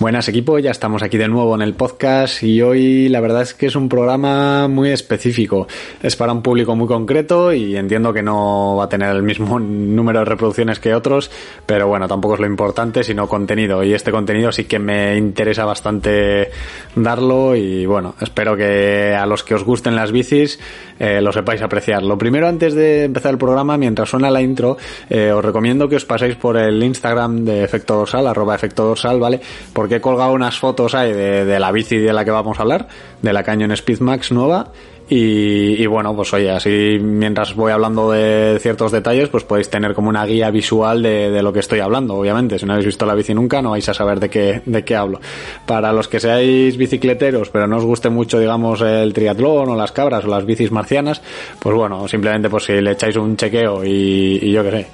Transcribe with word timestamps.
Buenas 0.00 0.28
equipo, 0.28 0.58
ya 0.58 0.70
estamos 0.70 1.02
aquí 1.02 1.18
de 1.18 1.28
nuevo 1.28 1.54
en 1.54 1.60
el 1.60 1.74
podcast 1.74 2.42
y 2.42 2.62
hoy 2.62 3.10
la 3.10 3.20
verdad 3.20 3.42
es 3.42 3.52
que 3.52 3.66
es 3.66 3.76
un 3.76 3.90
programa 3.90 4.66
muy 4.66 4.88
específico. 4.88 5.68
Es 6.02 6.16
para 6.16 6.32
un 6.32 6.40
público 6.40 6.74
muy 6.74 6.86
concreto 6.86 7.52
y 7.52 7.76
entiendo 7.76 8.10
que 8.14 8.22
no 8.22 8.76
va 8.76 8.84
a 8.84 8.88
tener 8.88 9.14
el 9.14 9.22
mismo 9.22 9.60
número 9.60 10.20
de 10.20 10.24
reproducciones 10.24 10.80
que 10.80 10.94
otros, 10.94 11.30
pero 11.66 11.86
bueno, 11.86 12.08
tampoco 12.08 12.32
es 12.32 12.40
lo 12.40 12.46
importante, 12.46 13.04
sino 13.04 13.28
contenido. 13.28 13.84
Y 13.84 13.92
este 13.92 14.10
contenido 14.10 14.50
sí 14.52 14.64
que 14.64 14.78
me 14.78 15.18
interesa 15.18 15.66
bastante 15.66 16.50
darlo 16.96 17.54
y 17.54 17.84
bueno, 17.84 18.14
espero 18.22 18.56
que 18.56 19.14
a 19.14 19.26
los 19.26 19.44
que 19.44 19.54
os 19.54 19.64
gusten 19.64 19.96
las 19.96 20.12
bicis 20.12 20.58
eh, 20.98 21.20
lo 21.20 21.30
sepáis 21.30 21.60
apreciar. 21.60 22.02
Lo 22.04 22.16
primero 22.16 22.48
antes 22.48 22.72
de 22.74 23.04
empezar 23.04 23.32
el 23.32 23.38
programa, 23.38 23.76
mientras 23.76 24.08
suena 24.08 24.30
la 24.30 24.40
intro, 24.40 24.78
eh, 25.10 25.30
os 25.30 25.44
recomiendo 25.44 25.90
que 25.90 25.96
os 25.96 26.06
paséis 26.06 26.36
por 26.36 26.56
el 26.56 26.82
Instagram 26.82 27.44
de 27.44 27.64
Efecto 27.64 27.96
Dorsal, 27.96 28.26
arroba 28.26 28.54
Efecto 28.54 28.84
Dorsal, 28.84 29.20
¿vale? 29.20 29.40
Porque 29.74 29.89
he 29.96 30.00
colgado 30.00 30.32
unas 30.32 30.58
fotos 30.58 30.94
ahí 30.94 31.12
de, 31.12 31.58
la 31.58 31.72
bici 31.72 31.98
de 31.98 32.12
la 32.12 32.24
que 32.24 32.30
vamos 32.30 32.58
a 32.58 32.62
hablar, 32.62 32.88
de 33.22 33.32
la 33.32 33.42
Canyon 33.42 33.76
Speedmax 33.76 34.32
nueva. 34.32 34.72
Y, 35.12 35.84
bueno, 35.86 36.14
pues 36.14 36.32
oye, 36.34 36.52
así 36.52 36.98
mientras 37.00 37.56
voy 37.56 37.72
hablando 37.72 38.12
de 38.12 38.58
ciertos 38.60 38.92
detalles, 38.92 39.28
pues 39.28 39.42
podéis 39.42 39.68
tener 39.68 39.92
como 39.92 40.08
una 40.08 40.24
guía 40.24 40.52
visual 40.52 41.02
de, 41.02 41.42
lo 41.42 41.52
que 41.52 41.58
estoy 41.58 41.80
hablando, 41.80 42.14
obviamente. 42.14 42.60
Si 42.60 42.64
no 42.64 42.74
habéis 42.74 42.86
visto 42.86 43.04
la 43.06 43.16
bici 43.16 43.34
nunca, 43.34 43.60
no 43.60 43.70
vais 43.70 43.88
a 43.88 43.92
saber 43.92 44.20
de 44.20 44.30
qué, 44.30 44.62
de 44.64 44.84
qué 44.84 44.94
hablo. 44.94 45.20
Para 45.66 45.92
los 45.92 46.06
que 46.06 46.20
seáis 46.20 46.76
bicicleteros, 46.76 47.50
pero 47.50 47.66
no 47.66 47.78
os 47.78 47.84
guste 47.84 48.08
mucho, 48.08 48.38
digamos, 48.38 48.82
el 48.82 49.12
triatlón 49.12 49.70
o 49.70 49.74
las 49.74 49.90
cabras 49.90 50.24
o 50.24 50.28
las 50.28 50.46
bicis 50.46 50.70
marcianas, 50.70 51.20
pues 51.58 51.74
bueno, 51.74 52.06
simplemente 52.06 52.48
pues 52.48 52.66
si 52.66 52.80
le 52.80 52.92
echáis 52.92 53.16
un 53.16 53.36
chequeo 53.36 53.84
y, 53.84 54.38
y 54.40 54.52
yo 54.52 54.62
qué 54.62 54.70
sé, 54.70 54.86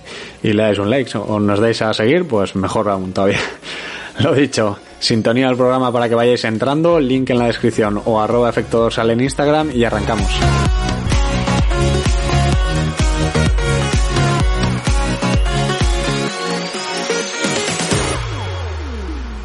y 0.45 0.55
le 0.55 0.63
dais 0.63 0.79
un 0.79 0.89
like 0.89 1.11
o 1.19 1.39
nos 1.39 1.61
dais 1.61 1.83
a 1.83 1.93
seguir, 1.93 2.27
pues 2.27 2.57
mejor 2.57 2.89
aún 2.89 3.13
todavía. 3.13 3.41
Lo 4.21 4.33
dicho, 4.33 4.79
sintonía 5.07 5.49
al 5.49 5.57
programa 5.57 5.93
para 5.93 6.09
que 6.09 6.17
vayáis 6.17 6.45
entrando, 6.45 6.99
link 6.99 7.31
en 7.31 7.39
la 7.39 7.47
descripción 7.47 8.03
o 8.05 8.21
arroba 8.21 8.51
efecto 8.51 8.81
dorsal 8.81 9.11
en 9.11 9.21
Instagram 9.21 9.71
y 9.73 9.85
arrancamos. 9.85 10.29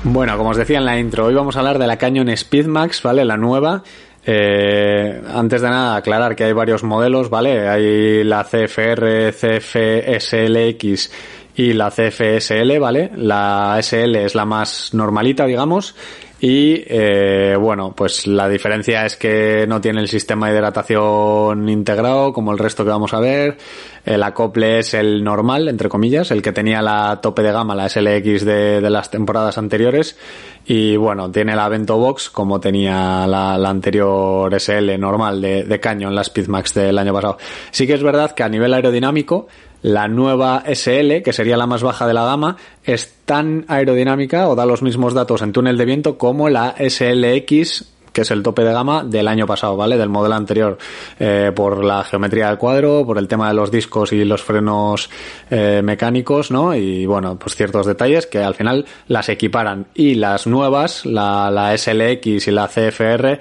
Bueno, 0.04 0.36
como 0.38 0.50
os 0.50 0.58
decía 0.58 0.80
en 0.80 0.86
la 0.86 1.00
intro, 1.00 1.28
hoy 1.28 1.36
vamos 1.36 1.56
a 1.56 1.60
hablar 1.60 1.78
de 1.78 1.88
la 1.88 1.98
Canyon 1.98 2.36
Speedmax, 2.36 3.04
¿vale? 3.04 3.24
La 3.24 3.38
nueva. 3.38 3.84
Eh, 4.26 5.22
antes 5.34 5.62
de 5.62 5.70
nada, 5.70 5.96
aclarar 5.96 6.36
que 6.36 6.44
hay 6.44 6.54
varios 6.54 6.84
modelos, 6.84 7.30
¿vale? 7.30 7.70
Hay 7.70 8.24
la 8.24 8.44
CFR, 8.44 9.32
CFSLX 9.32 11.12
y 11.56 11.74
la 11.74 11.90
CFSL, 11.90 12.80
¿vale? 12.80 13.12
La 13.16 13.78
SL 13.82 14.16
es 14.16 14.36
la 14.36 14.46
más 14.46 14.94
normalita, 14.94 15.46
digamos. 15.46 15.96
Y 16.44 16.84
eh, 16.88 17.56
bueno, 17.60 17.94
pues 17.96 18.26
la 18.26 18.50
diferencia 18.50 19.06
es 19.06 19.16
que 19.16 19.68
no 19.68 19.80
tiene 19.80 20.02
el 20.02 20.08
sistema 20.08 20.50
de 20.50 20.56
hidratación 20.56 21.70
integrado 21.70 22.34
como 22.34 22.52
el 22.52 22.58
resto 22.58 22.84
que 22.84 22.90
vamos 22.90 23.14
a 23.14 23.20
ver. 23.20 23.58
El 24.04 24.24
acople 24.24 24.80
es 24.80 24.96
el 24.96 25.24
normal, 25.24 25.68
entre 25.68 25.88
comillas, 25.88 26.32
el 26.32 26.42
que 26.42 26.52
tenía 26.52 26.82
la 26.82 27.20
tope 27.22 27.44
de 27.44 27.52
gama, 27.52 27.76
la 27.76 27.88
SLX 27.88 28.44
de, 28.44 28.82
de 28.82 28.90
las 28.90 29.12
temporadas 29.12 29.60
anteriores. 29.60 30.18
Y 30.66 30.96
bueno, 30.96 31.30
tiene 31.30 31.56
la 31.56 31.70
Vento 31.70 31.98
Box 31.98 32.32
como 32.32 32.60
tenía 32.60 33.28
la, 33.28 33.54
anterior 33.70 34.52
SL 34.60 34.98
normal 35.00 35.42
de, 35.42 35.64
de 35.64 35.80
caño 35.80 36.08
en 36.08 36.16
la 36.16 36.24
Speedmax 36.24 36.74
del 36.74 36.98
año 36.98 37.14
pasado. 37.14 37.38
Sí 37.70 37.86
que 37.86 37.94
es 37.94 38.02
verdad 38.02 38.32
que 38.32 38.42
a 38.42 38.50
nivel 38.50 38.74
aerodinámico 38.74 39.48
la 39.82 40.08
nueva 40.08 40.64
SL, 40.66 41.22
que 41.24 41.34
sería 41.34 41.58
la 41.58 41.68
más 41.68 41.84
baja 41.84 42.08
de 42.08 42.14
la 42.14 42.26
gama, 42.26 42.58
es 42.84 43.14
tan 43.26 43.66
aerodinámica 43.68 44.48
o 44.50 44.56
da 44.56 44.66
los 44.66 44.82
mismos 44.82 45.14
datos 45.14 45.42
en 45.42 45.52
túnel 45.52 45.78
de 45.78 45.86
viento 45.86 46.18
como 46.18 46.50
la 46.50 46.76
SLX 46.78 47.92
que 48.12 48.22
es 48.22 48.32
el 48.32 48.44
tope 48.44 48.64
de 48.64 48.74
gama 48.74 49.04
del 49.04 49.28
año 49.28 49.46
pasado, 49.48 49.78
¿vale? 49.78 49.98
Del 49.98 50.10
modelo 50.10 50.36
anterior, 50.36 50.78
eh, 51.20 51.52
por 51.56 51.84
la 51.84 52.04
geometría 52.04 52.48
del 52.48 52.58
cuadro, 52.58 53.06
por 53.06 53.18
el 53.18 53.28
tema 53.28 53.48
de 53.48 53.54
los 53.54 53.72
discos 53.72 54.12
y 54.12 54.26
los 54.26 54.42
frenos 54.42 55.10
eh, 55.50 55.82
mecánicos, 55.84 56.52
¿no? 56.52 56.76
Y 56.76 57.06
bueno, 57.06 57.38
pues 57.38 57.56
ciertos 57.56 57.86
detalles 57.86 58.28
que 58.28 58.40
al 58.40 58.54
final 58.54 58.86
las 59.08 59.30
equiparan. 59.30 59.88
Y 59.94 60.16
las 60.16 60.48
nuevas, 60.48 61.06
la, 61.06 61.50
la 61.52 61.78
SLX 61.78 62.48
y 62.48 62.52
la 62.52 62.68
CFR, 62.68 63.40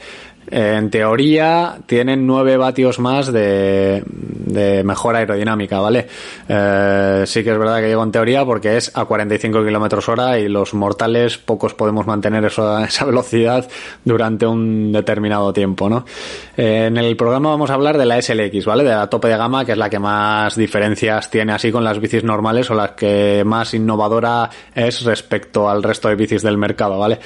en 0.51 0.91
teoría 0.91 1.79
tienen 1.87 2.27
9 2.27 2.57
vatios 2.57 2.99
más 2.99 3.33
de, 3.33 4.03
de 4.07 4.85
mejora 4.85 5.21
aerodinámica, 5.21 5.81
¿vale? 5.81 6.07
Eh, 6.49 7.23
sí 7.27 7.45
que 7.45 7.53
es 7.53 7.59
verdad 7.59 7.79
que 7.79 7.87
digo 7.87 8.03
en 8.03 8.13
teoría 8.13 8.45
porque 8.45 8.77
es 8.77 8.91
a 8.97 9.05
45 9.05 9.65
kilómetros 9.65 10.09
hora 10.09 10.39
y 10.39 10.49
los 10.49 10.75
mortales 10.75 11.39
pocos 11.39 11.75
podemos 11.75 12.07
mantener 12.07 12.45
esa 12.47 13.05
velocidad 13.05 13.69
durante 14.05 14.47
un 14.47 14.93
determinado 14.93 15.53
tiempo, 15.53 15.89
¿no? 15.89 16.05
Eh, 16.57 16.87
en 16.87 16.97
el 16.97 17.17
programa 17.17 17.51
vamos 17.51 17.71
a 17.71 17.75
hablar 17.75 17.97
de 17.97 18.07
la 18.07 18.21
SLX, 18.21 18.65
¿vale? 18.65 18.85
De 18.85 18.91
la 18.91 19.09
tope 19.09 19.29
de 19.29 19.37
gama, 19.37 19.65
que 19.65 19.73
es 19.73 19.79
la 19.79 19.89
que 19.89 19.99
más 19.99 20.57
diferencias 20.57 21.31
tiene 21.31 21.53
así 21.53 21.71
con 21.71 21.85
las 21.85 22.01
bicis 22.01 22.25
normales 22.25 22.71
o 22.71 22.75
la 22.75 22.95
que 22.95 23.43
más 23.45 23.75
innovadora 23.75 24.51
es 24.75 25.03
respecto 25.03 25.71
al 25.71 25.83
resto 25.83 26.09
de 26.09 26.17
bicis 26.17 26.43
del 26.43 26.59
mercado, 26.59 26.99
¿vale? 26.99 27.19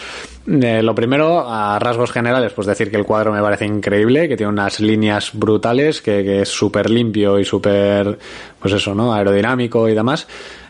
Eh, 0.46 0.82
lo 0.82 0.94
primero, 0.94 1.48
a 1.48 1.78
rasgos 1.78 2.12
generales, 2.12 2.52
pues 2.52 2.66
decir 2.66 2.91
que 2.91 2.98
el 2.98 3.04
me 3.32 3.41
parece 3.41 3.64
increíble, 3.64 4.28
que 4.28 4.36
tiene 4.36 4.52
unas 4.52 4.80
líneas 4.80 5.30
brutales, 5.32 6.02
que, 6.02 6.22
que 6.25 6.42
es 6.42 6.48
súper 6.48 6.91
limpio 6.91 7.38
y 7.38 7.44
súper, 7.44 8.19
pues 8.58 8.75
eso, 8.75 8.94
¿no? 8.94 9.14
Aerodinámico 9.14 9.88
y 9.88 9.94
demás. 9.94 10.26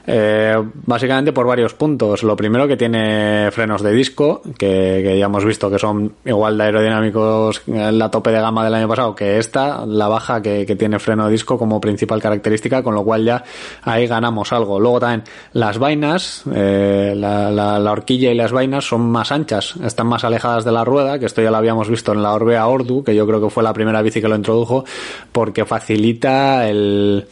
Eh, 0.06 0.54
básicamente 0.86 1.32
por 1.32 1.46
varios 1.46 1.74
puntos. 1.74 2.22
Lo 2.22 2.36
primero 2.36 2.68
que 2.68 2.76
tiene 2.76 3.50
frenos 3.50 3.82
de 3.82 3.92
disco, 3.92 4.42
que, 4.58 5.16
ya 5.18 5.24
hemos 5.24 5.44
visto 5.44 5.70
que 5.70 5.78
son 5.78 6.14
igual 6.24 6.58
de 6.58 6.64
aerodinámicos 6.64 7.62
la 7.66 8.10
tope 8.10 8.30
de 8.30 8.40
gama 8.40 8.64
del 8.64 8.74
año 8.74 8.88
pasado 8.88 9.14
que 9.14 9.38
esta, 9.38 9.86
la 9.86 10.08
baja 10.08 10.42
que, 10.42 10.74
tiene 10.74 10.98
freno 10.98 11.26
de 11.26 11.32
disco 11.32 11.56
como 11.56 11.80
principal 11.80 12.20
característica, 12.20 12.82
con 12.82 12.94
lo 12.94 13.04
cual 13.04 13.24
ya 13.24 13.44
ahí 13.82 14.06
ganamos 14.06 14.52
algo. 14.52 14.78
Luego 14.78 15.00
también 15.00 15.24
las 15.52 15.78
vainas, 15.78 16.42
eh, 16.52 17.14
la, 17.16 17.50
la, 17.50 17.92
horquilla 17.92 18.30
y 18.30 18.34
las 18.34 18.52
vainas 18.52 18.84
son 18.84 19.08
más 19.10 19.32
anchas, 19.32 19.74
están 19.84 20.08
más 20.08 20.24
alejadas 20.24 20.64
de 20.64 20.72
la 20.72 20.84
rueda, 20.84 21.18
que 21.18 21.26
esto 21.26 21.40
ya 21.40 21.50
lo 21.50 21.56
habíamos 21.56 21.88
visto 21.88 22.12
en 22.12 22.22
la 22.22 22.32
Orbea 22.34 22.66
Ordu, 22.66 23.04
que 23.04 23.14
yo 23.14 23.26
creo 23.26 23.40
que 23.40 23.50
fue 23.50 23.62
la 23.62 23.72
primera 23.72 24.02
bici 24.02 24.20
que 24.20 24.28
lo 24.28 24.36
introdujo, 24.36 24.84
porque 25.32 25.64
facilita 25.64 26.68
el 26.68 27.26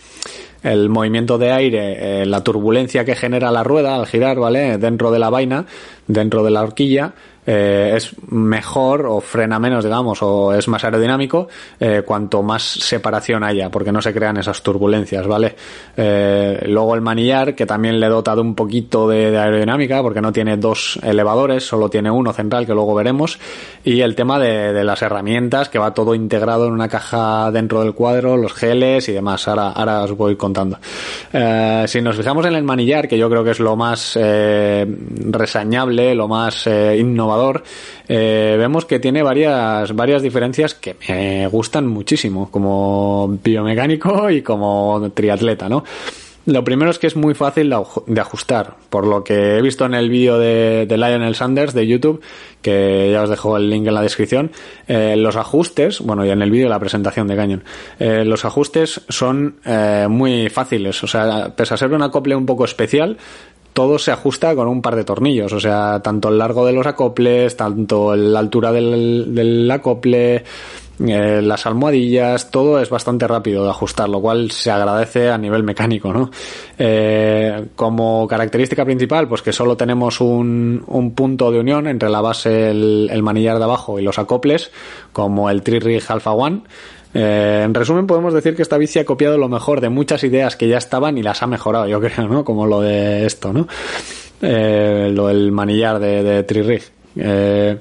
el 0.63 0.89
movimiento 0.89 1.39
de 1.39 1.53
aire, 1.53 2.23
eh, 2.23 2.27
la 2.27 2.43
turbulencia 2.45 3.05
que 3.05 3.17
genera 3.17 3.51
la 3.51 3.65
rueda 3.65 3.95
al 3.95 4.07
girar, 4.07 4.39
¿vale? 4.39 4.79
Dentro 4.79 5.11
de 5.11 5.19
la 5.19 5.31
vaina, 5.31 5.67
dentro 6.07 6.43
de 6.45 6.51
la 6.51 6.63
horquilla, 6.63 7.15
eh, 7.45 7.95
es 7.97 8.15
mejor 8.31 9.05
o 9.07 9.21
frena 9.21 9.59
menos, 9.59 9.83
digamos, 9.83 10.23
o 10.23 10.55
es 10.55 10.69
más 10.69 10.85
aerodinámico 10.85 11.49
eh, 11.81 12.03
cuanto 12.07 12.41
más 12.41 12.63
separación 12.63 13.43
haya, 13.43 13.69
porque 13.69 13.91
no 13.91 14.01
se 14.01 14.15
crean 14.15 14.37
esas 14.37 14.63
turbulencias, 14.63 15.27
¿vale? 15.27 15.57
Eh, 15.97 16.63
luego 16.69 16.95
el 16.95 17.01
manillar, 17.01 17.57
que 17.57 17.67
también 17.67 17.99
le 17.99 18.07
dota 18.09 18.37
de 18.37 18.43
un 18.43 18.55
poquito 18.55 19.09
de, 19.09 19.37
aerodinámica, 19.37 20.03
porque 20.03 20.21
no 20.21 20.33
tiene 20.33 20.57
dos 20.57 21.01
elevadores, 21.03 21.67
solo 21.67 21.89
tiene 21.89 22.13
uno 22.13 22.33
central, 22.33 22.65
que 22.65 22.75
luego 22.75 22.95
veremos, 22.95 23.41
y 23.83 24.03
el 24.03 24.15
tema 24.15 24.39
de, 24.39 24.73
de 24.73 24.85
las 24.85 25.03
herramientas, 25.03 25.69
que 25.69 25.81
va 25.81 25.95
todo 25.95 26.15
integrado 26.15 26.69
en 26.69 26.73
una 26.73 26.89
caja 26.89 27.51
dentro 27.51 27.83
del 27.83 27.93
cuadro, 27.93 28.37
los 28.37 28.53
geles 28.53 29.09
y 29.09 29.13
demás, 29.13 29.49
ahora, 29.49 29.71
ahora 29.71 30.05
os 30.05 30.17
voy 30.17 30.37
contando. 30.37 30.79
si 31.87 32.01
nos 32.01 32.17
fijamos 32.17 32.47
en 32.47 32.55
el 32.55 32.63
manillar, 32.63 33.09
que 33.09 33.19
yo 33.19 33.29
creo 33.29 33.43
que 33.43 33.51
es 33.51 33.59
lo 33.59 33.75
más 33.75 34.17
resañable, 34.17 35.92
lo 35.93 36.29
más 36.29 36.67
innovador, 36.67 37.63
eh, 38.09 38.57
vemos 38.59 38.85
que 38.85 38.99
tiene 38.99 39.23
varias, 39.23 39.95
varias 39.95 40.23
diferencias 40.23 40.75
que 40.75 40.97
me 41.09 41.47
gustan 41.47 41.87
muchísimo, 41.87 42.51
como 42.51 43.39
biomecánico 43.43 44.29
y 44.29 44.43
como 44.43 45.11
triatleta, 45.15 45.69
¿no? 45.69 45.85
Lo 46.45 46.65
primero 46.65 46.91
es 46.91 46.99
que 46.99 47.07
es 47.07 47.15
muy 47.15 47.35
fácil 47.35 47.73
de 48.07 48.21
ajustar, 48.21 48.75
por 48.91 49.07
lo 49.07 49.23
que 49.23 49.57
he 49.57 49.63
visto 49.63 49.85
en 49.85 49.95
el 49.95 50.11
vídeo 50.11 50.39
de, 50.41 50.87
Lionel 50.89 51.37
Sanders 51.37 51.73
de 51.73 51.87
YouTube, 51.87 52.21
que 52.61 53.11
ya 53.13 53.23
os 53.23 53.31
dejo 53.31 53.57
el 53.57 53.71
link 53.71 53.87
en 53.87 53.95
la 53.95 54.03
descripción, 54.03 54.51
eh, 54.89 55.15
los 55.17 55.37
ajustes, 55.37 56.01
bueno, 56.01 56.27
y 56.27 56.31
en 56.31 56.43
el 56.43 56.51
vídeo 56.51 56.67
de 56.67 56.71
la 56.71 56.81
presentación 56.81 57.29
de 57.29 57.61
eh, 58.01 58.25
los 58.25 58.45
ajustes 58.45 59.03
son 59.09 59.61
muy 60.09 60.49
fáciles, 60.49 61.05
o 61.05 61.07
sea, 61.07 61.55
pese 61.57 61.75
a 61.75 61.77
ser 61.77 61.93
un 61.93 62.03
acople 62.03 62.35
un 62.35 62.45
poco 62.45 62.65
especial, 62.65 63.19
todo 63.73 63.99
se 63.99 64.13
ajusta 64.13 64.55
con 64.55 64.69
un 64.69 64.83
par 64.83 64.97
de 64.97 65.05
tornillos, 65.05 65.53
o 65.53 65.61
sea, 65.61 66.01
tanto 66.03 66.29
el 66.29 66.39
largo 66.39 66.67
de 66.67 66.73
los 66.73 66.87
acoples, 66.87 67.57
tanto 67.57 68.15
la 68.15 68.39
altura 68.39 68.73
del, 68.73 69.69
acople, 69.71 70.45
eh, 71.05 71.41
las 71.43 71.65
almohadillas, 71.67 72.51
todo 72.51 72.81
es 72.81 72.91
bastante 72.91 73.27
rápido 73.27 73.65
de 73.65 73.71
ajustar, 73.71 74.09
lo 74.09 74.21
cual 74.21 74.51
se 74.51 74.71
agradece 74.71 75.31
a 75.31 75.39
nivel 75.39 75.63
mecánico, 75.63 76.13
¿no? 76.13 76.31
Eh, 76.79 77.69
como 77.75 78.29
característica 78.29 78.85
principal, 78.85 79.27
pues 79.27 79.41
que 79.41 79.53
solo 79.53 79.77
tenemos 79.77 80.21
un, 80.21 80.85
un 80.87 81.15
punto 81.15 81.51
de 81.51 81.61
unión 81.61 81.87
entre 81.87 82.11
la 82.11 82.21
base, 82.21 82.71
el, 82.71 83.09
el 83.11 83.23
manillar 83.23 83.59
de 83.59 83.65
abajo 83.65 83.99
y 83.99 84.03
los 84.03 84.19
acoples, 84.19 84.71
como 85.13 85.49
el 85.49 85.63
Tri-Rig 85.63 86.05
Alpha 86.09 86.33
One, 86.33 86.63
eh, 87.15 87.63
en 87.65 87.75
resumen, 87.75 88.07
podemos 88.07 88.33
decir 88.35 88.55
que 88.57 88.63
esta 88.63 88.79
bici 88.79 88.99
ha 88.99 89.05
copiado 89.05 89.39
lo 89.39 89.49
mejor 89.49 89.81
de 89.81 89.89
muchas 89.89 90.25
ideas 90.25 90.57
que 90.57 90.69
ya 90.69 90.79
estaban 90.79 91.19
y 91.19 91.23
las 91.23 91.43
ha 91.43 91.47
mejorado, 91.47 91.87
yo 91.87 92.01
creo, 92.01 92.29
¿no? 92.29 92.45
Como 92.45 92.67
lo 92.67 92.81
de 92.81 93.27
esto, 93.27 93.53
¿no? 93.53 93.67
eh, 94.43 95.11
lo 95.15 95.29
del 95.29 95.53
manillar 95.53 95.99
de, 95.99 96.23
de 96.23 96.43
Tririg. 96.43 96.83
Eh, 97.17 97.79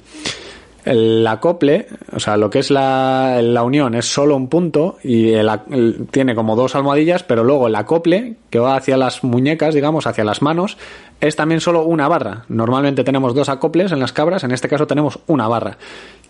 el 0.86 1.25
acople, 1.28 1.88
o 2.13 2.19
sea, 2.19 2.38
lo 2.38 2.50
que 2.50 2.60
es 2.60 2.72
la, 2.72 3.39
la 3.42 3.63
unión 3.63 3.95
es 3.95 4.06
solo 4.06 4.36
un 4.36 4.48
punto 4.48 4.98
y 5.04 5.33
tiene 6.12 6.36
como 6.36 6.56
dos 6.56 6.75
almohadillas, 6.75 7.24
pero 7.24 7.44
luego 7.44 7.68
el 7.68 7.75
acople, 7.75 8.36
que 8.50 8.60
va 8.60 8.75
hacia 8.75 8.98
las 8.98 9.24
muñecas, 9.24 9.74
digamos, 9.74 10.07
hacia 10.07 10.24
las 10.24 10.42
manos, 10.42 10.78
es 11.22 11.36
también 11.36 11.62
solo 11.62 11.83
una 11.83 12.07
barra. 12.07 12.45
Normalmente 12.50 13.04
tenemos 13.04 13.36
dos 13.36 13.48
acoples 13.50 13.92
en 13.92 14.00
las 14.00 14.12
cabras, 14.12 14.44
en 14.44 14.51
este 14.51 14.68
caso 14.68 14.88
tenemos 14.88 15.19
una 15.28 15.48
barra, 15.48 15.78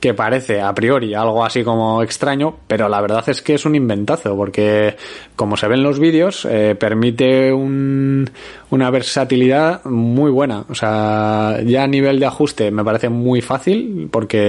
que 0.01 0.13
parece 0.13 0.61
a 0.61 0.73
priori 0.75 1.13
algo 1.13 1.45
así 1.45 1.63
como 1.63 2.03
extraño, 2.03 2.57
pero 2.67 2.89
la 2.89 2.99
verdad 2.99 3.23
es 3.27 3.41
que 3.41 3.53
es 3.53 3.65
un 3.65 3.75
inventazo, 3.75 4.35
porque 4.35 4.97
como 5.35 5.55
se 5.55 5.67
ve 5.67 5.75
en 5.75 5.83
los 5.83 5.99
vídeos, 5.99 6.45
eh, 6.49 6.75
permite 6.77 7.53
un, 7.53 8.29
una 8.69 8.89
versatilidad 8.89 9.85
muy 9.85 10.29
buena. 10.29 10.65
O 10.69 10.75
sea, 10.75 11.59
ya 11.65 11.83
a 11.83 11.87
nivel 11.87 12.19
de 12.19 12.25
ajuste 12.25 12.69
me 12.71 12.83
parece 12.83 13.07
muy 13.07 13.41
fácil, 13.41 14.09
porque 14.11 14.40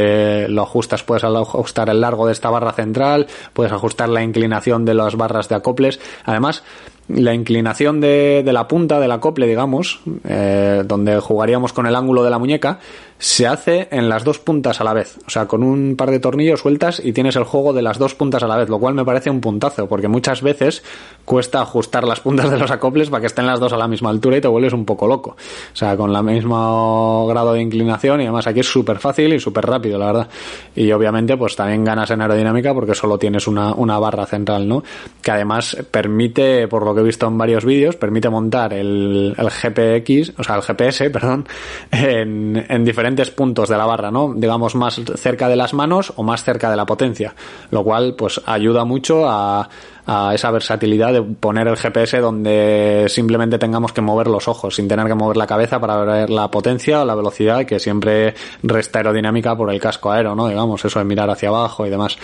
lo 0.48 0.62
ajustas, 0.62 1.02
puedes 1.02 1.24
ajustar 1.24 1.88
el 1.88 2.00
largo 2.00 2.26
de 2.26 2.32
esta 2.32 2.50
barra 2.50 2.72
central, 2.72 3.26
puedes 3.52 3.72
ajustar 3.72 4.08
la 4.08 4.22
inclinación 4.22 4.84
de 4.84 4.94
las 4.94 5.16
barras 5.16 5.48
de 5.48 5.56
acoples. 5.56 6.00
Además, 6.24 6.62
la 7.08 7.34
inclinación 7.34 8.00
de, 8.00 8.42
de 8.44 8.52
la 8.52 8.68
punta 8.68 9.00
del 9.00 9.12
acople, 9.12 9.46
digamos, 9.46 10.00
eh, 10.24 10.82
donde 10.84 11.20
jugaríamos 11.20 11.72
con 11.72 11.86
el 11.86 11.96
ángulo 11.96 12.22
de 12.22 12.30
la 12.30 12.38
muñeca, 12.38 12.78
se 13.22 13.46
hace 13.46 13.86
en 13.92 14.08
las 14.08 14.24
dos 14.24 14.40
puntas 14.40 14.80
a 14.80 14.84
la 14.84 14.92
vez. 14.94 15.16
O 15.28 15.30
sea, 15.30 15.46
con 15.46 15.62
un 15.62 15.94
par 15.96 16.10
de 16.10 16.18
tornillos 16.18 16.58
sueltas 16.58 17.00
y 17.02 17.12
tienes 17.12 17.36
el 17.36 17.44
juego 17.44 17.72
de 17.72 17.80
las 17.80 17.96
dos 17.96 18.16
puntas 18.16 18.42
a 18.42 18.48
la 18.48 18.56
vez, 18.56 18.68
lo 18.68 18.80
cual 18.80 18.94
me 18.94 19.04
parece 19.04 19.30
un 19.30 19.40
puntazo, 19.40 19.86
porque 19.88 20.08
muchas 20.08 20.42
veces 20.42 20.82
cuesta 21.24 21.60
ajustar 21.60 22.02
las 22.02 22.18
puntas 22.18 22.50
de 22.50 22.58
los 22.58 22.72
acoples 22.72 23.10
para 23.10 23.20
que 23.20 23.28
estén 23.28 23.46
las 23.46 23.60
dos 23.60 23.72
a 23.72 23.76
la 23.76 23.86
misma 23.86 24.10
altura 24.10 24.38
y 24.38 24.40
te 24.40 24.48
vuelves 24.48 24.72
un 24.72 24.84
poco 24.84 25.06
loco. 25.06 25.36
O 25.36 25.76
sea, 25.76 25.96
con 25.96 26.12
la 26.12 26.20
mismo 26.20 27.24
grado 27.28 27.52
de 27.52 27.62
inclinación 27.62 28.20
y 28.20 28.24
además 28.24 28.48
aquí 28.48 28.58
es 28.58 28.66
súper 28.66 28.98
fácil 28.98 29.32
y 29.32 29.38
súper 29.38 29.66
rápido, 29.66 30.00
la 30.00 30.06
verdad. 30.06 30.28
Y 30.74 30.90
obviamente, 30.90 31.36
pues 31.36 31.54
también 31.54 31.84
ganas 31.84 32.10
en 32.10 32.22
aerodinámica 32.22 32.74
porque 32.74 32.96
solo 32.96 33.18
tienes 33.18 33.46
una, 33.46 33.72
una 33.72 34.00
barra 34.00 34.26
central, 34.26 34.66
¿no? 34.66 34.82
Que 35.22 35.30
además 35.30 35.76
permite, 35.92 36.66
por 36.66 36.84
que 36.94 37.00
he 37.00 37.04
visto 37.04 37.26
en 37.26 37.38
varios 37.38 37.64
vídeos, 37.64 37.96
permite 37.96 38.28
montar 38.28 38.72
el, 38.72 39.34
el 39.36 39.48
GPX, 39.48 40.38
o 40.38 40.44
sea, 40.44 40.56
el 40.56 40.62
GPS, 40.62 41.10
perdón, 41.10 41.46
en, 41.90 42.64
en 42.68 42.84
diferentes 42.84 43.30
puntos 43.30 43.68
de 43.68 43.76
la 43.76 43.86
barra, 43.86 44.10
¿no? 44.10 44.32
Digamos 44.34 44.74
más 44.74 45.00
cerca 45.16 45.48
de 45.48 45.56
las 45.56 45.74
manos 45.74 46.12
o 46.16 46.22
más 46.22 46.44
cerca 46.44 46.70
de 46.70 46.76
la 46.76 46.86
potencia, 46.86 47.34
lo 47.70 47.84
cual 47.84 48.14
pues 48.16 48.40
ayuda 48.46 48.84
mucho 48.84 49.28
a, 49.28 49.68
a 50.06 50.34
esa 50.34 50.50
versatilidad 50.50 51.12
de 51.12 51.22
poner 51.22 51.68
el 51.68 51.76
GPS 51.76 52.18
donde 52.18 53.06
simplemente 53.08 53.58
tengamos 53.58 53.92
que 53.92 54.00
mover 54.00 54.26
los 54.26 54.48
ojos 54.48 54.74
sin 54.74 54.88
tener 54.88 55.06
que 55.06 55.14
mover 55.14 55.36
la 55.36 55.46
cabeza 55.46 55.80
para 55.80 55.96
ver 56.04 56.30
la 56.30 56.50
potencia 56.50 57.02
o 57.02 57.04
la 57.04 57.14
velocidad 57.14 57.64
que 57.64 57.78
siempre 57.78 58.34
resta 58.62 58.98
aerodinámica 58.98 59.56
por 59.56 59.72
el 59.72 59.80
casco 59.80 60.10
aero, 60.10 60.34
¿no? 60.34 60.48
Digamos, 60.48 60.84
eso 60.84 60.98
de 60.98 61.04
mirar 61.04 61.30
hacia 61.30 61.48
abajo 61.48 61.86
y 61.86 61.90
demás. 61.90 62.16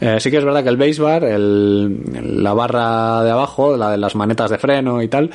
Eh, 0.00 0.18
sí 0.20 0.30
que 0.30 0.38
es 0.38 0.44
verdad 0.44 0.62
que 0.62 0.68
el 0.68 0.76
base 0.76 1.00
el, 1.00 2.42
la 2.42 2.52
barra 2.52 3.22
de 3.22 3.30
abajo, 3.30 3.76
la 3.76 3.90
de 3.90 3.98
las 3.98 4.14
manetas 4.14 4.50
de 4.50 4.58
freno 4.58 5.02
y 5.02 5.08
tal, 5.08 5.30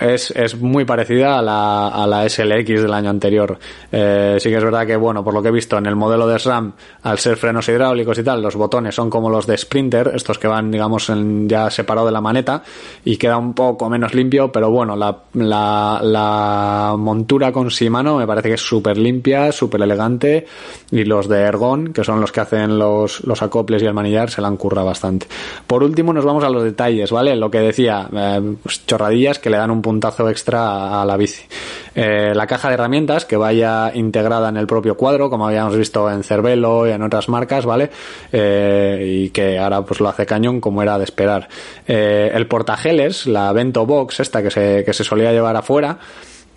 es, 0.00 0.30
es 0.30 0.56
muy 0.60 0.84
parecida 0.84 1.38
a 1.38 1.42
la, 1.42 1.88
a 1.88 2.06
la 2.06 2.28
SLX 2.28 2.82
del 2.82 2.92
año 2.92 3.10
anterior. 3.10 3.58
Eh, 3.92 4.36
sí 4.40 4.48
que 4.48 4.56
es 4.56 4.64
verdad 4.64 4.86
que, 4.86 4.96
bueno, 4.96 5.22
por 5.22 5.34
lo 5.34 5.42
que 5.42 5.48
he 5.48 5.52
visto 5.52 5.76
en 5.76 5.86
el 5.86 5.96
modelo 5.96 6.26
de 6.26 6.38
SRAM, 6.38 6.72
al 7.02 7.18
ser 7.18 7.36
frenos 7.36 7.68
hidráulicos 7.68 8.18
y 8.18 8.22
tal, 8.22 8.42
los 8.42 8.56
botones 8.56 8.94
son 8.94 9.10
como 9.10 9.28
los 9.30 9.46
de 9.46 9.56
Sprinter, 9.56 10.12
estos 10.14 10.38
que 10.38 10.48
van, 10.48 10.70
digamos, 10.70 11.12
ya 11.46 11.70
separado 11.70 12.06
de 12.06 12.12
la 12.12 12.20
maneta 12.20 12.62
y 13.04 13.16
queda 13.16 13.36
un 13.36 13.54
poco 13.54 13.90
menos 13.90 14.14
limpio, 14.14 14.50
pero 14.50 14.70
bueno, 14.70 14.96
la, 14.96 15.16
la, 15.34 16.94
montura 16.96 17.52
con 17.52 17.68
Shimano 17.68 18.16
me 18.16 18.26
parece 18.26 18.48
que 18.48 18.54
es 18.54 18.60
súper 18.60 18.96
limpia, 18.96 19.52
súper 19.52 19.82
elegante 19.82 20.46
y 20.90 21.04
los 21.04 21.28
de 21.28 21.40
Ergon, 21.40 21.92
que 21.92 22.04
son 22.04 22.20
los 22.20 22.32
que 22.32 22.40
hacen 22.40 22.78
los, 22.78 23.24
los 23.24 23.42
acoples 23.42 23.82
y 23.82 23.86
el 23.86 23.94
manillar, 23.94 24.30
se 24.30 24.40
la 24.40 24.48
han 24.48 24.56
currado 24.56 24.86
bastante. 24.86 25.26
Por 25.66 25.82
último, 25.82 26.12
nos 26.12 26.24
vamos 26.24 26.44
a 26.44 26.50
los 26.50 26.62
detalles, 26.62 27.10
¿vale? 27.10 27.36
Lo 27.36 27.50
que 27.50 27.60
decía, 27.60 28.08
eh, 28.12 28.54
pues 28.62 28.86
chorradillas 28.86 29.38
que 29.38 29.50
le 29.50 29.56
dan 29.56 29.70
un 29.70 29.82
puntazo 29.90 30.28
extra 30.30 31.00
a 31.00 31.04
la 31.04 31.16
bici. 31.16 31.42
Eh, 31.96 32.32
la 32.32 32.46
caja 32.46 32.68
de 32.68 32.74
herramientas 32.74 33.24
que 33.24 33.36
vaya 33.36 33.90
integrada 33.92 34.48
en 34.48 34.56
el 34.56 34.68
propio 34.68 34.96
cuadro, 34.96 35.28
como 35.28 35.48
habíamos 35.48 35.76
visto 35.76 36.08
en 36.08 36.22
Cervelo 36.22 36.86
y 36.86 36.92
en 36.92 37.02
otras 37.02 37.28
marcas, 37.28 37.66
¿vale? 37.66 37.90
Eh, 38.30 39.24
y 39.24 39.30
que 39.30 39.58
ahora 39.58 39.82
pues 39.82 39.98
lo 39.98 40.08
hace 40.08 40.26
cañón 40.26 40.60
como 40.60 40.80
era 40.80 40.96
de 40.96 41.02
esperar. 41.02 41.48
Eh, 41.88 42.30
el 42.32 42.46
portageles, 42.46 43.26
la 43.26 43.52
Bento 43.52 43.84
Box, 43.84 44.20
esta 44.20 44.44
que 44.44 44.52
se, 44.52 44.84
que 44.84 44.92
se 44.92 45.02
solía 45.02 45.32
llevar 45.32 45.56
afuera, 45.56 45.98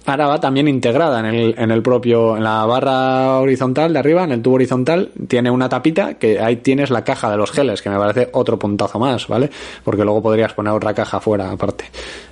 ahora 0.05 0.27
va 0.27 0.39
también 0.39 0.67
integrada 0.67 1.19
en 1.19 1.25
el, 1.25 1.55
en 1.57 1.71
el 1.71 1.81
propio, 1.81 2.35
en 2.37 2.43
la 2.43 2.65
barra 2.65 3.39
horizontal 3.39 3.93
de 3.93 3.99
arriba, 3.99 4.23
en 4.23 4.31
el 4.31 4.41
tubo 4.41 4.55
horizontal, 4.55 5.11
tiene 5.27 5.49
una 5.49 5.69
tapita 5.69 6.15
que 6.15 6.39
ahí 6.39 6.57
tienes 6.57 6.89
la 6.89 7.03
caja 7.03 7.29
de 7.31 7.37
los 7.37 7.51
geles, 7.51 7.81
que 7.81 7.89
me 7.89 7.97
parece 7.97 8.29
otro 8.33 8.57
puntazo 8.59 8.99
más, 8.99 9.27
¿vale? 9.27 9.49
Porque 9.83 10.03
luego 10.03 10.21
podrías 10.21 10.53
poner 10.53 10.73
otra 10.73 10.93
caja 10.93 11.17
afuera, 11.17 11.51
aparte, 11.51 11.85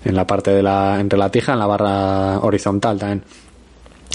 en 0.04 0.16
la 0.16 0.28
parte 0.28 0.52
de 0.52 0.64
la, 0.64 1.00
entre 1.00 1.18
la 1.18 1.30
tija, 1.30 1.54
en 1.54 1.60
la 1.60 1.68
barra 1.68 2.40
horizontal 2.40 3.00
también. 3.00 3.24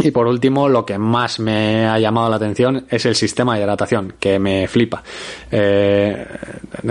Y 0.02 0.10
por 0.10 0.26
último, 0.26 0.68
lo 0.68 0.84
que 0.84 0.98
más 0.98 1.40
me 1.40 1.86
ha 1.86 1.98
llamado 1.98 2.28
la 2.28 2.36
atención 2.36 2.86
es 2.90 3.06
el 3.06 3.14
sistema 3.14 3.54
de 3.54 3.62
hidratación, 3.62 4.14
que 4.20 4.38
me 4.38 4.68
flipa. 4.68 5.02
Eh, 5.50 6.26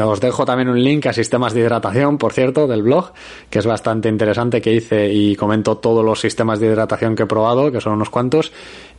os 0.04 0.20
dejo 0.20 0.44
también 0.44 0.70
un 0.70 0.84
link 0.84 1.06
a 1.06 1.14
sistemas 1.14 1.54
de 1.54 1.62
hidratación, 1.62 2.18
por 2.18 2.34
cierto, 2.34 2.68
del 2.68 2.82
blog, 2.82 3.14
que 3.50 3.60
es 3.60 3.66
bastante 3.66 4.10
interesante, 4.10 4.62
que 4.62 4.74
hice 4.74 5.12
y 5.14 5.36
comento 5.36 5.78
todos 5.78 6.04
los 6.04 6.20
sistemas 6.20 6.60
de 6.60 6.68
hidratación 6.68 7.16
que 7.16 7.24
he 7.24 7.28
probado, 7.28 7.72
que 7.72 7.80
son 7.80 7.94
unos 7.94 8.10
cuantos, 8.10 8.52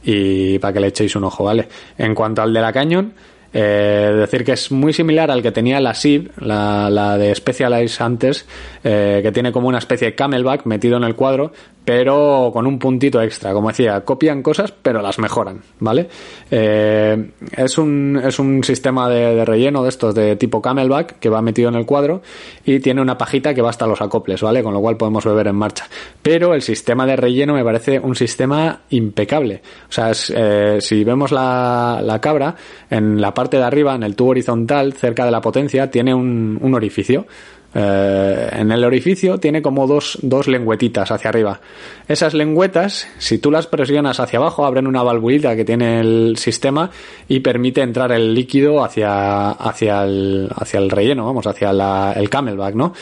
y 0.04 0.58
para 0.60 0.72
que 0.72 0.80
le 0.80 0.86
echéis 0.88 1.16
un 1.16 1.24
ojo, 1.24 1.44
¿vale? 1.44 1.68
En 1.98 2.14
cuanto 2.14 2.42
al 2.42 2.52
de 2.52 2.60
la 2.60 2.72
Canyon, 2.72 3.12
eh, 3.52 4.12
decir 4.14 4.44
que 4.44 4.52
es 4.52 4.70
muy 4.70 4.92
similar 4.92 5.30
al 5.30 5.42
que 5.42 5.50
tenía 5.50 5.80
la 5.80 5.94
SIB, 5.94 6.30
la, 6.40 6.90
la 6.90 7.16
de 7.16 7.34
Specialized 7.34 8.02
antes, 8.04 8.46
eh, 8.84 9.20
que 9.22 9.32
tiene 9.32 9.50
como 9.50 9.68
una 9.68 9.78
especie 9.78 10.08
de 10.08 10.14
camelback 10.14 10.66
metido 10.66 10.96
en 10.98 11.04
el 11.04 11.14
cuadro, 11.14 11.52
pero 11.86 12.50
con 12.52 12.66
un 12.66 12.80
puntito 12.80 13.22
extra. 13.22 13.52
Como 13.52 13.68
decía, 13.68 14.00
copian 14.00 14.42
cosas, 14.42 14.72
pero 14.72 15.00
las 15.00 15.20
mejoran, 15.20 15.62
¿vale? 15.78 16.08
Eh, 16.50 17.30
es, 17.56 17.78
un, 17.78 18.20
es 18.22 18.40
un 18.40 18.64
sistema 18.64 19.08
de, 19.08 19.44
relleno 19.44 19.84
de 19.84 19.90
estos 19.90 20.12
de 20.12 20.34
tipo 20.34 20.60
camelback 20.60 21.20
que 21.20 21.28
va 21.28 21.40
metido 21.40 21.68
en 21.68 21.76
el 21.76 21.86
cuadro 21.86 22.22
y 22.64 22.80
tiene 22.80 23.00
una 23.00 23.16
pajita 23.16 23.54
que 23.54 23.62
va 23.62 23.70
hasta 23.70 23.86
los 23.86 24.02
acoples, 24.02 24.42
¿vale? 24.42 24.64
Con 24.64 24.74
lo 24.74 24.80
cual 24.80 24.96
podemos 24.96 25.24
beber 25.24 25.46
en 25.46 25.54
marcha. 25.54 25.86
Pero 26.22 26.54
el 26.54 26.62
sistema 26.62 27.06
de 27.06 27.14
relleno 27.14 27.54
me 27.54 27.62
parece 27.62 28.00
un 28.00 28.16
sistema 28.16 28.80
impecable. 28.90 29.62
O 29.88 29.92
sea, 29.92 30.10
es, 30.10 30.32
eh, 30.34 30.78
si 30.80 31.04
vemos 31.04 31.30
la, 31.30 32.00
la 32.02 32.20
cabra, 32.20 32.56
en 32.90 33.20
la 33.20 33.32
parte 33.32 33.58
de 33.58 33.62
arriba, 33.62 33.94
en 33.94 34.02
el 34.02 34.16
tubo 34.16 34.30
horizontal, 34.30 34.92
cerca 34.94 35.24
de 35.24 35.30
la 35.30 35.40
potencia, 35.40 35.88
tiene 35.88 36.12
un, 36.12 36.58
un 36.60 36.74
orificio. 36.74 37.26
Eh, 37.74 38.48
en 38.52 38.72
el 38.72 38.84
orificio 38.84 39.38
tiene 39.38 39.60
como 39.60 39.86
dos, 39.86 40.18
dos 40.22 40.48
lengüetitas 40.48 41.10
hacia 41.10 41.28
arriba. 41.28 41.60
Esas 42.08 42.32
lengüetas, 42.32 43.06
si 43.18 43.38
tú 43.38 43.50
las 43.50 43.66
presionas 43.66 44.20
hacia 44.20 44.38
abajo, 44.38 44.64
abren 44.64 44.86
una 44.86 45.02
valvulita 45.02 45.56
que 45.56 45.64
tiene 45.64 46.00
el 46.00 46.36
sistema 46.38 46.90
y 47.28 47.40
permite 47.40 47.82
entrar 47.82 48.12
el 48.12 48.32
líquido 48.34 48.82
hacia, 48.82 49.50
hacia, 49.50 50.04
el, 50.04 50.48
hacia 50.54 50.78
el 50.78 50.90
relleno, 50.90 51.26
vamos, 51.26 51.46
hacia 51.46 51.70
el 52.16 52.30
camelback, 52.30 52.74
¿no? 52.74 52.94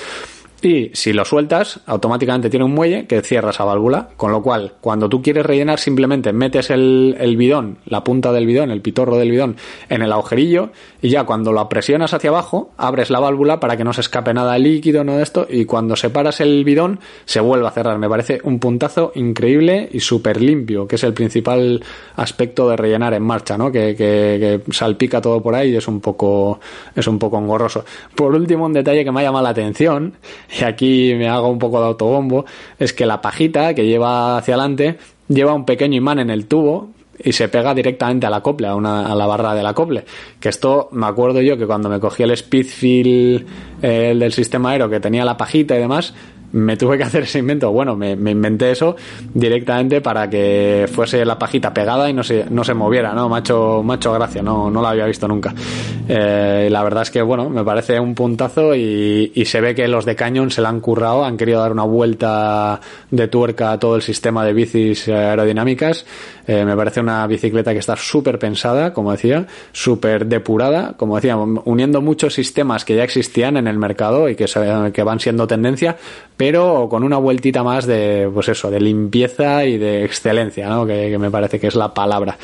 Y 0.65 0.91
si 0.95 1.13
lo 1.13 1.27
sueltas, 1.27 1.81
automáticamente 1.85 2.49
tiene 2.49 2.65
un 2.65 2.73
muelle 2.73 3.07
que 3.07 3.21
cierra 3.21 3.51
esa 3.51 3.65
válvula. 3.65 4.09
Con 4.17 4.33
lo 4.33 4.43
cual, 4.43 4.73
cuando 4.81 5.11
tú 5.11 5.21
quieres 5.21 5.45
rellenar, 5.45 5.79
simplemente 5.79 6.33
metes 6.33 6.71
el, 6.71 7.35
bidón, 7.37 7.77
la 7.85 8.03
punta 8.03 8.33
del 8.33 8.47
bidón, 8.47 8.71
el 8.71 8.81
pitorro 8.81 9.19
del 9.19 9.31
bidón, 9.31 9.57
en 9.91 10.01
el 10.01 10.11
agujerillo. 10.11 10.71
Y 11.03 11.11
ya 11.11 11.25
cuando 11.25 11.53
lo 11.53 11.69
presionas 11.69 12.15
hacia 12.15 12.31
abajo, 12.31 12.71
abres 12.79 13.11
la 13.11 13.21
válvula 13.21 13.61
para 13.61 13.77
que 13.77 13.85
no 13.85 13.93
se 13.93 14.01
escape 14.01 14.33
nada 14.33 14.55
de 14.55 14.61
líquido, 14.61 15.05
no 15.05 15.19
de 15.19 15.23
esto. 15.23 15.47
Y 15.51 15.67
cuando 15.67 15.97
separas 15.97 16.41
el 16.41 16.65
bidón, 16.65 16.99
se 17.27 17.41
vuelve 17.41 17.67
a 17.67 17.71
cerrar. 17.71 17.99
Me 17.99 18.09
parece 18.09 18.41
un 18.43 18.59
puntazo 18.59 19.13
increíble 19.17 19.91
y 19.93 20.01
súper 20.01 20.41
limpio, 20.41 20.89
que 20.89 20.97
es 20.97 21.05
el 21.05 21.13
principal 21.13 21.85
aspecto 22.17 22.71
de 22.71 22.77
rellenar 22.79 23.13
en 23.13 23.23
marcha, 23.23 23.59
¿no? 23.59 23.71
Que, 23.71 23.95
que, 23.95 24.63
que 24.67 24.73
salpica 24.73 25.21
todo 25.21 25.43
por 25.43 25.55
ahí 25.55 25.73
y 25.73 25.77
es 25.77 25.89
un 25.89 26.01
poco, 26.01 26.59
es 26.97 27.07
un 27.07 27.19
poco 27.19 27.39
engorroso. 27.39 27.85
Por 28.15 28.35
último, 28.35 28.65
un 28.65 28.73
detalle 28.73 29.05
que 29.05 29.13
me 29.13 29.21
ha 29.21 29.25
llamado 29.25 29.45
la 29.45 29.51
atención 29.51 30.15
y 30.59 30.65
aquí 30.65 31.15
me 31.15 31.29
hago 31.29 31.49
un 31.49 31.59
poco 31.59 31.81
de 31.81 31.87
autobombo, 31.87 32.45
es 32.79 32.93
que 32.93 33.07
la 33.07 33.21
pajita 33.21 33.75
que 33.75 33.87
lleva 33.87 34.39
hacia 34.39 34.55
adelante 34.55 34.99
lleva 35.29 35.55
un 35.55 35.65
pequeño 35.65 35.97
imán 35.97 36.19
en 36.19 36.31
el 36.31 36.47
tubo 36.47 36.91
y 37.23 37.33
se 37.33 37.49
pega 37.49 37.75
directamente 37.75 38.27
a 38.27 38.31
la 38.31 38.39
acople, 38.39 38.67
a, 38.67 38.75
una, 38.75 39.07
a 39.11 39.15
la 39.15 39.27
barra 39.27 39.55
del 39.55 39.67
acople. 39.67 40.05
Que 40.41 40.49
esto 40.49 40.89
me 40.93 41.07
acuerdo 41.07 41.41
yo 41.41 41.57
que 41.57 41.67
cuando 41.67 41.89
me 41.89 42.01
cogí 42.01 42.23
el 42.23 42.37
Speedfield, 42.37 43.47
eh, 43.83 44.11
el 44.11 44.19
del 44.19 44.33
sistema 44.33 44.71
aero, 44.71 44.91
que 44.91 45.01
tenía 45.01 45.25
la 45.25 45.37
pajita 45.37 45.77
y 45.77 45.79
demás, 45.79 46.15
me 46.55 46.77
tuve 46.77 46.97
que 46.97 47.05
hacer 47.05 47.25
ese 47.25 47.41
invento, 47.41 47.71
bueno, 47.73 47.97
me, 47.97 48.13
inventé 48.13 48.71
eso 48.71 48.97
directamente 49.33 50.01
para 50.01 50.31
que 50.31 50.87
fuese 50.91 51.25
la 51.25 51.39
pajita 51.39 51.75
pegada 51.75 52.09
y 52.09 52.13
no 52.13 52.23
se, 52.23 52.47
no 52.49 52.65
se 52.65 52.75
moviera, 52.75 53.13
¿no? 53.13 53.29
Macho, 53.29 53.83
macho 53.85 54.13
gracia, 54.13 54.43
no, 54.43 54.71
no 54.71 54.81
la 54.81 54.91
había 54.91 55.07
visto 55.07 55.29
nunca. 55.29 55.55
Eh, 56.09 56.69
la 56.71 56.83
verdad 56.83 57.03
es 57.03 57.11
que, 57.11 57.23
bueno, 57.23 57.51
me 57.51 57.65
parece 57.65 57.99
un 57.99 58.15
puntazo 58.15 58.75
y, 58.75 59.33
y 59.35 59.45
se 59.45 59.61
ve 59.61 59.75
que 59.75 59.89
los 59.89 60.05
de 60.05 60.17
Canyon 60.17 60.51
se 60.51 60.63
la 60.63 60.69
han 60.69 60.81
currado, 60.81 61.25
han 61.25 61.37
querido 61.37 61.61
dar 61.61 61.73
una 61.73 61.85
vuelta 61.85 62.81
de 63.11 63.29
tuerca 63.29 63.73
a 63.73 63.79
todo 63.79 63.97
el 63.97 64.03
sistema 64.03 64.45
de 64.45 64.53
bicis 64.53 65.09
aerodinámicas. 65.09 66.07
Eh, 66.47 66.65
me 66.65 66.77
parece 66.77 67.01
una 67.01 67.27
bicicleta 67.27 67.73
que 67.73 67.79
está 67.79 67.97
súper 67.97 68.39
pensada, 68.39 68.93
como 68.93 69.13
decía, 69.13 69.47
súper 69.73 70.27
depurada, 70.27 70.95
como 70.97 71.17
decía, 71.17 71.37
uniendo 71.37 72.01
muchos 72.01 72.35
sistemas 72.35 72.85
que 72.85 72.97
ya 72.97 73.05
existían 73.05 73.57
en 73.57 73.67
el 73.67 73.79
mercado 73.79 74.29
y 74.29 74.37
que, 74.37 74.47
que 74.93 75.03
van 75.03 75.21
siendo 75.21 75.47
tendencia, 75.47 75.97
pero 76.37 76.89
con 76.91 77.05
una 77.05 77.17
vueltita 77.17 77.63
más 77.63 77.87
de, 77.87 78.31
pues 78.33 78.49
eso, 78.49 78.71
de 78.71 78.81
limpieza 78.81 79.65
y 79.65 79.79
de 79.79 80.05
excelencia, 80.05 80.69
¿no? 80.69 80.87
que, 80.87 81.17
me 81.19 81.31
parece 81.31 81.61
que 81.61 81.69
es 81.69 81.75
la 81.75 81.95
palabra. 81.95 82.37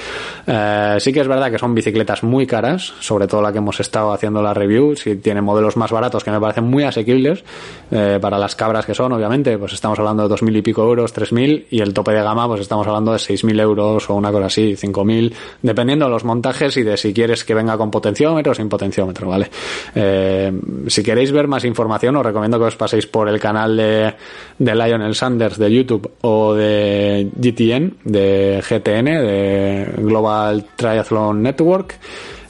Eh, 0.47 0.97
sí 1.01 1.13
que 1.13 1.21
es 1.21 1.29
verdad 1.29 1.51
que 1.51 1.59
son 1.59 1.75
bicicletas 1.75 2.23
muy 2.23 2.47
caras, 2.47 2.93
sobre 3.01 3.27
todo 3.27 3.43
la 3.43 3.53
que 3.53 3.59
hemos 3.59 3.81
estado 3.81 4.13
haciendo 4.13 4.43
la 4.43 4.55
review, 4.55 4.97
si 4.97 5.17
tiene 5.17 5.43
modelos 5.43 5.77
más 5.77 5.91
baratos 5.91 6.25
que 6.25 6.31
me 6.31 6.41
parecen 6.41 6.65
muy 6.65 6.85
asequibles, 6.85 7.45
eh, 7.91 8.19
para 8.21 8.39
las 8.39 8.55
cabras 8.55 8.87
que 8.87 8.95
son, 8.95 9.13
obviamente, 9.13 9.59
pues 9.59 9.73
estamos 9.73 9.99
hablando 9.99 10.23
de 10.23 10.29
dos 10.29 10.43
mil 10.43 10.57
y 10.57 10.63
pico 10.63 10.83
euros, 10.83 11.13
tres 11.13 11.33
mil, 11.33 11.67
y 11.71 11.81
el 11.81 11.93
tope 11.93 12.13
de 12.13 12.23
gama, 12.23 12.47
pues 12.47 12.61
estamos 12.61 12.87
hablando 12.87 13.13
de 13.13 13.19
seis 13.19 13.45
mil 13.45 13.59
euros 13.59 13.90
o 13.99 14.15
una 14.15 14.31
cosa 14.31 14.47
así, 14.47 14.77
cinco 14.77 15.05
mil, 15.05 15.35
dependiendo 15.63 16.07
de 16.07 16.11
los 16.11 16.25
montajes 16.25 16.77
y 16.77 16.83
de 16.83 16.97
si 16.97 17.13
quieres 17.13 17.45
que 17.45 17.55
venga 17.55 17.77
con 17.77 17.91
potenciómetro 17.91 18.53
o 18.53 18.55
sin 18.55 18.69
potenciómetro, 18.69 19.29
¿vale? 19.29 19.51
Eh, 19.95 20.53
si 20.87 21.03
queréis 21.03 21.33
ver 21.33 21.49
más 21.49 21.65
información, 21.65 22.17
os 22.17 22.25
recomiendo 22.25 22.59
que 22.59 22.65
os 22.65 22.77
paséis 22.77 23.07
por 23.07 23.29
el 23.29 23.41
canal 23.41 23.77
de, 23.77 24.15
de 24.59 24.75
Lionel 24.75 25.15
Sanders 25.15 25.59
de 25.59 25.73
YouTube 25.73 26.11
o 26.23 26.55
de 26.55 27.29
GTN, 27.37 27.97
de 28.05 28.63
GTN, 28.63 29.05
de 29.05 29.93
Global 29.99 30.65
Triathlon 30.77 31.43
Network. 31.43 31.99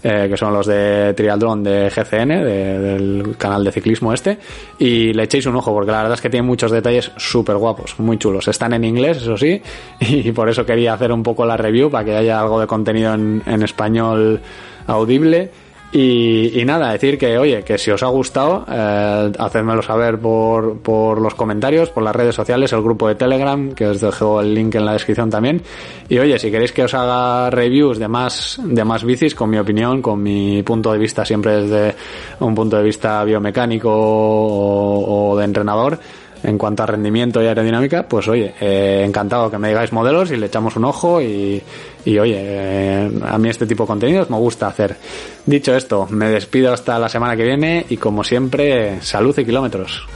Eh, 0.02 0.28
que 0.30 0.37
son 0.37 0.54
los 0.54 0.66
de 0.66 1.12
Trialdron 1.14 1.62
de 1.62 1.90
GCN, 1.90 2.28
del 2.28 3.35
canal 3.37 3.62
de 3.62 3.71
ciclismo 3.71 4.14
este, 4.14 4.38
y 4.78 5.12
le 5.12 5.25
echéis 5.25 5.45
un 5.45 5.57
ojo, 5.57 5.75
porque 5.75 5.90
la 5.92 5.99
verdad 5.99 6.14
es 6.14 6.23
que 6.23 6.30
tiene 6.30 6.47
muchos 6.47 6.71
detalles 6.71 7.12
súper 7.19 7.57
guapos, 7.57 7.99
muy 7.99 8.16
chulos. 8.16 8.49
Están 8.49 8.73
en 8.73 8.85
inglés, 8.85 9.19
eso 9.19 9.37
sí, 9.37 9.61
y 10.00 10.33
por 10.33 10.49
eso 10.49 10.64
quería 10.64 10.95
hacer 10.95 11.12
un 11.12 11.23
poco 11.23 11.45
la 11.45 11.59
review, 11.59 11.90
para 11.90 12.04
que 12.04 12.16
haya 12.16 12.40
algo 12.40 12.59
de 12.59 12.66
contenido 12.66 13.12
en, 13.12 13.42
en 13.45 13.62
español 13.62 14.40
audible 14.87 15.50
y, 15.92 16.62
nada, 16.64 16.92
decir 16.92 17.18
que, 17.18 17.37
oye, 17.37 17.64
que 17.64 17.76
si 17.76 17.90
os 17.90 18.02
ha 18.04 18.06
gustado, 18.06 18.64
eh, 18.70 19.32
hacedmelo 19.37 19.82
saber 19.82 20.20
por, 20.20 20.78
por 20.78 21.20
los 21.20 21.35
comentarios, 21.35 21.90
por 21.90 22.04
las 22.04 22.14
redes 22.14 22.35
sociales, 22.35 22.73
el 22.73 22.82
grupo 22.82 23.09
de 23.09 23.16
Telegram, 23.16 23.73
que 23.73 23.87
os 23.87 24.00
dejo 24.00 24.40
el 24.40 24.54
link 24.54 24.76
en 24.76 24.85
la 24.85 24.92
descripción 24.92 25.30
también. 25.30 25.62
Y 26.09 26.18
oye, 26.18 26.38
si 26.38 26.50
queréis 26.50 26.70
que 26.70 26.85
os 26.85 26.94
haga 26.94 27.50
reviews 27.50 27.99
de 27.99 28.06
más, 28.06 28.61
de 28.62 28.85
más 28.85 29.02
bicis, 29.02 29.35
con 29.35 29.50
mi 29.50 29.59
opinión, 29.59 30.00
con 30.00 30.23
mi 30.23 30.62
punto 30.62 30.92
de 30.92 30.99
vista 30.99 31.25
siempre 31.25 31.62
desde 31.62 31.97
un 32.38 32.54
punto 32.54 32.76
de 32.76 32.85
vista 32.85 33.25
biomecánico 33.25 33.90
o 33.92 35.37
de 35.37 35.44
entrenador, 35.44 35.99
en 36.42 36.59
cuanto 36.59 36.82
a 36.82 36.87
rendimiento 36.87 37.42
y 37.42 37.47
aerodinámica, 37.47 38.06
pues 38.09 38.28
oye, 38.28 38.54
eh, 38.61 39.02
encantado 39.04 39.50
que 39.50 39.59
me 39.59 39.68
digáis 39.68 39.92
modelos 39.92 40.30
y 40.30 40.37
le 40.37 40.47
echamos 40.47 40.76
un 40.76 40.85
ojo 40.85 41.20
y, 41.20 41.62
y 42.04 42.18
oye, 42.18 42.37
eh, 42.38 43.11
a 43.26 43.38
mí 43.38 43.49
este 43.49 43.66
tipo 43.66 43.85
de 43.85 43.88
contenidos 43.88 44.30
me 44.30 44.37
gusta 44.37 44.66
hacer. 44.68 44.97
Dicho 45.47 45.75
esto, 45.75 46.06
me 46.11 46.28
despido 46.30 46.73
hasta 46.73 46.99
la 46.99 47.09
semana 47.09 47.37
que 47.37 47.44
viene 47.44 47.87
y 47.88 47.97
como 47.97 48.25
siempre, 48.25 49.00
salud 49.02 49.38
y 49.38 49.44
kilómetros. 49.44 50.06